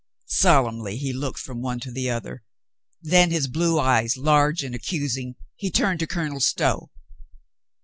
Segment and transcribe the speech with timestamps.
[0.25, 2.43] Solemnly he looked from one to the other,
[3.03, 6.89] then, his blue eyes large and accusing, he turned to Colonel Stow.